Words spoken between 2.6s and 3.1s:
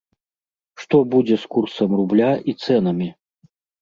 цэнамі?